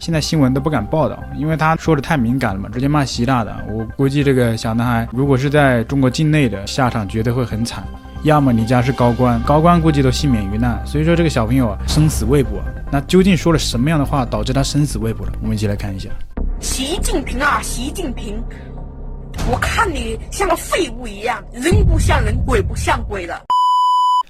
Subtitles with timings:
[0.00, 3.54] 现在新闻都不敢报道，因为他说的太敏感了嘛，直接骂习大的。
[3.68, 7.84] 我估计这个小男孩如果是在中国境内的，下场绝对会很惨。
[8.22, 10.80] 要么你家是高官，高官估计都幸免于难。
[10.86, 12.62] 所以说这个小朋友啊，生死未卜。
[12.90, 15.32] 那究竟说了什么样的话，导致他生死未卜了？
[15.42, 16.08] 我们一起来看一下。
[16.60, 18.42] 习近平啊，习近平，
[19.50, 23.38] 我看你像个废物一样，人不像人，鬼不像鬼的。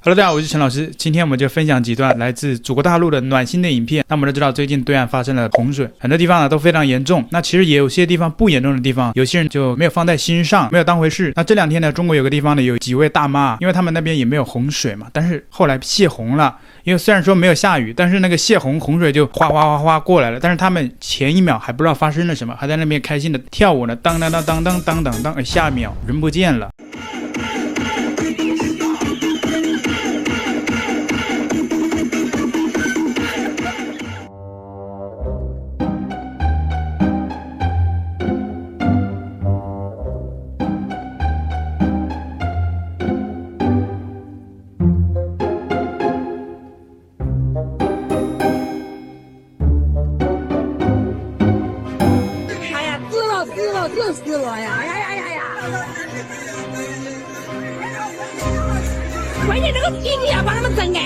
[0.03, 0.91] Hello，大家好，我是陈老师。
[0.97, 4.03] 今天我们就分享几段来自祖国大陆的暖心的影片。
[4.09, 7.23] 那我们都知道，最近对岸发生了洪水，很多地方呢都非常严重。
[7.33, 11.35] 那其实也有些地方不严重的地方，有些人就没有放在心上，没有当回事。
[11.37, 16.57] 那这两天呢，中国有个地方呢有几位大妈，因为他们那边也没有洪水嘛，但是后来泄洪了。
[16.85, 20.41] 因为虽然说没有下雨，但是那个泄洪洪水就哗哗哗哗过来了。
[20.41, 26.71] 但是他们前一秒还不知道发生了什么，还在那边开心的跳舞呢，当当当当当当当当，下一秒人不见了。
[54.13, 54.75] 死了呀！
[54.79, 55.43] 哎呀呀呀呀！
[59.47, 61.01] 关键这个一定要把他们整安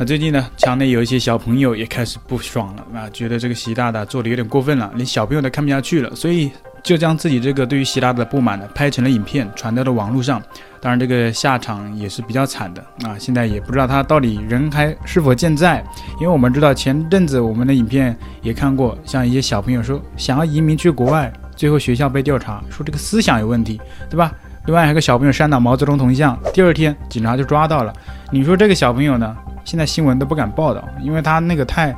[0.00, 6.50] 那最近呢，墙内有一些小朋友也开始不爽了啊，觉得这个习大大做的有点过分了，连小朋友都看不下去了，所以
[6.82, 10.42] 就将自己这个对于习大大的不满呢拍成了影片，传到了网络上。
[10.80, 15.84] 当然，这个下场也是比较惨的啊，现在也不知道他到底人还是否健在，
[16.18, 24.32] 因为我们知道前阵子我们的影片也看过，像一些小朋友说想要移民去国外，最后学校被调查说这个思想有问题，对吧？
[24.66, 27.92] 另外还有个小朋友煽导毛泽东铜像，第二天警察就抓到了，
[28.30, 29.36] 你说这个小朋友呢？
[29.64, 31.94] 现在新闻都不敢报道，因为他那个太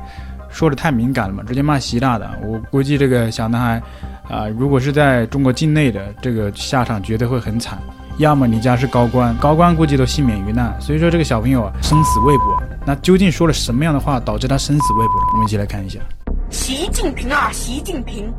[0.49, 2.29] 说的太敏感了嘛，直接骂习大的。
[2.43, 3.81] 我估计这个小男孩
[4.29, 7.77] 啊、如果是在中国境内的，这个下场绝对会很惨。
[8.17, 10.73] 要么你家是高官，高官估计都幸免于难。
[10.79, 12.61] 所以说这个小朋友啊，生死未卜。
[12.85, 15.13] 那究竟说了什么样的话，导致他生死未卜？
[15.33, 15.99] 我们一起来看一下。
[16.49, 18.31] 习近平啊，习近平，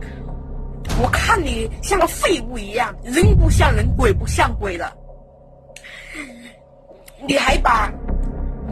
[1.03, 4.93] 我看你像个废物一样，人不像人，鬼不像鬼的。
[7.27, 7.91] 你还把。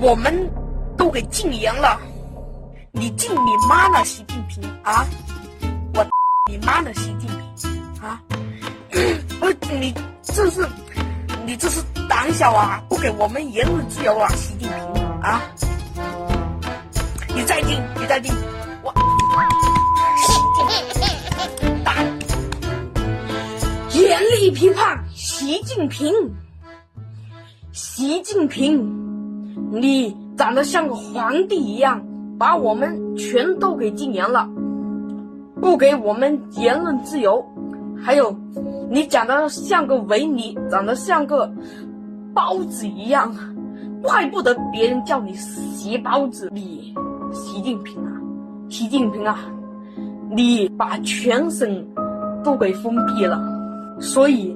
[0.00, 0.34] 我们
[0.97, 2.00] 都给禁言了，
[2.91, 5.06] 你禁你妈呢，习近平啊！
[5.94, 6.05] 我
[6.50, 8.21] 你妈呢，习近平啊！
[8.91, 10.66] 呃，你这是
[11.47, 15.43] 你这是胆小啊，不给我们言论自由啊，习近平啊！
[17.37, 18.34] 你再禁，你再禁，
[24.51, 26.13] 批判习近平，
[27.73, 29.01] 习近平。
[29.71, 32.03] 你长得像个皇帝一样，
[32.39, 34.49] 把我们全都给禁言了，
[35.61, 37.45] 不给我们言论自由。
[38.03, 38.35] 还有，
[38.91, 41.51] 你长得像个维尼，长得像个
[42.35, 43.35] 包子一样，
[44.03, 46.51] 怪不得别人叫你习包子。
[46.53, 46.95] 你，
[47.33, 48.13] 习近平啊，
[48.69, 49.39] 习近平啊，
[50.31, 51.87] 你把全省
[52.43, 53.41] 都给封闭了，
[54.03, 54.55] 所以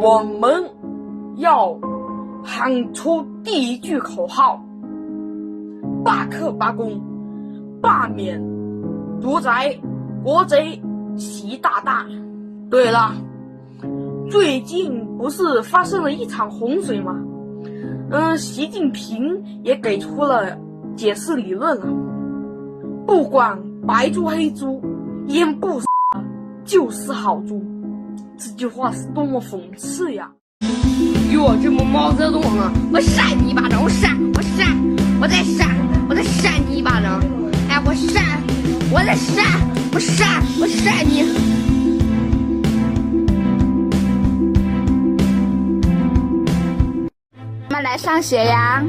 [0.00, 0.64] 我们
[1.36, 1.78] 要。
[2.40, 4.58] 喊出第一句口号：
[6.02, 6.98] 罢课罢工，
[7.82, 8.40] 罢免
[9.20, 9.76] 独裁
[10.22, 10.80] 国贼
[11.16, 12.06] 习大大。
[12.70, 13.12] 对了，
[14.30, 17.20] 最近不是发生了一场洪水吗？
[18.10, 20.56] 嗯，习近平也给出了
[20.96, 21.86] 解释理论了。
[23.04, 24.80] 不管白猪黑猪，
[25.26, 25.86] 淹不死
[26.64, 27.60] 就是好猪。
[28.40, 30.30] 这句话是多么讽刺呀！
[31.32, 32.72] 哟，这么毛泽东啊！
[32.92, 34.78] 我扇你一巴掌，我扇，我扇，
[35.20, 35.76] 我再扇，
[36.08, 37.20] 我再扇你一巴掌！
[37.68, 38.40] 哎，我扇，
[38.92, 39.44] 我再扇，
[39.92, 41.24] 我扇，我扇你！
[47.68, 48.84] 我们来上学呀！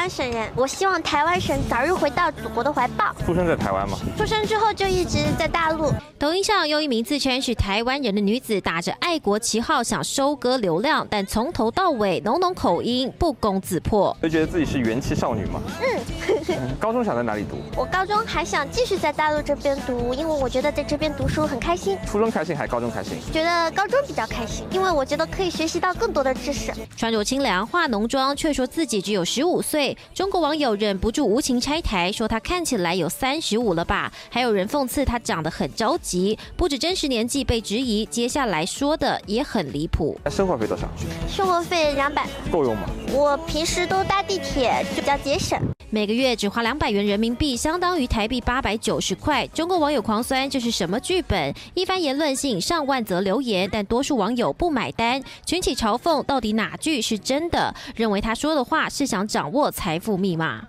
[0.00, 3.14] 湾省人，我希望台湾省早日回到祖国的怀抱。
[3.26, 3.98] 出生在台湾吗？
[4.16, 5.92] 出生之后就一直在大陆。
[6.18, 14.16] 抖音上有一名自称是台湾人的女子，打着爱国旗号想收割流量，但从头到尾浓浓口音，不攻自破。
[14.22, 15.60] 会觉得自己是元气少女吗？
[15.82, 16.39] 嗯。
[16.78, 17.56] 高中想在哪里读？
[17.76, 21.96] 我高中还想继续在大陆这边读，因为我觉得在这边读书很开心。
[22.06, 23.18] 初中开心还是高中开心？
[23.32, 26.72] 觉得高中比较开心，因为我觉得可以学习到更多的知识。
[26.96, 29.96] 穿着清凉化浓妆，却说自己只有十五岁。
[30.14, 34.12] 中国网友忍不住无情拆台，说他看起来有三十五了吧？
[34.30, 40.18] 还有人讽刺他长得很着急，不止真实年纪被质疑，接下来说的也很离谱。
[40.30, 40.88] 生活费多少？
[41.28, 42.82] 生活费两百，够用吗？
[43.12, 45.58] 我平时都搭地铁，就比较节省。
[45.90, 49.44] 每个月只花两百元人民币，相当于台币八百九十块。
[49.48, 51.52] 中国网友狂酸这是什么剧本？
[51.74, 57.74] 一番言论吸引上万则留言，但多数网友不买单，群起嘲讽到底哪句是真的？
[57.96, 60.62] 认为他说的话是想掌握财富密码。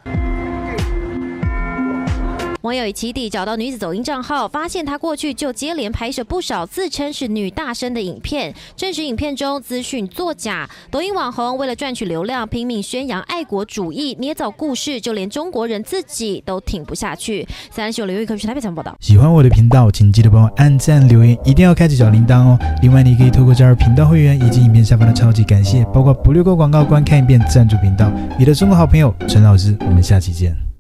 [2.62, 10.69] 网友以起底找到女子抖音账号，发现她过去就接连拍摄不少自称是女大生的影片，证实影片中资讯作假。
[10.92, 17.48] 抖音网红为了赚取流量，拼命宣扬爱国主义，捏造故事，就连中国人自己都挺不下去。
[17.72, 18.96] 三十九留一口是台北怎么报道？
[19.00, 22.60] 喜欢我的频道，请记得帮我按赞、留言，一定要开启小铃铛哦。
[22.84, 28.12] 另外，你可以透过加入频道会员以及影片下方的超级感谢，包括不略过广告、观看一遍赞助频道。
[28.38, 30.70] 你的中国好朋友陈老师，我们下期见。